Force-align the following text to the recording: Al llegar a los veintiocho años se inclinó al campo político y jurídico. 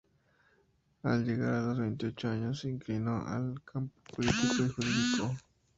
Al 1.03 1.23
llegar 1.27 1.53
a 1.53 1.61
los 1.61 1.77
veintiocho 1.77 2.27
años 2.27 2.61
se 2.61 2.69
inclinó 2.69 3.23
al 3.27 3.61
campo 3.63 4.01
político 4.17 4.65
y 4.65 4.69
jurídico. 4.69 5.35